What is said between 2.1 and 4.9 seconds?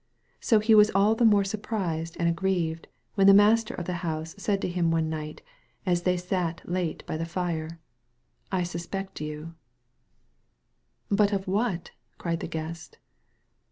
and aggrieved when the Master of the house said to him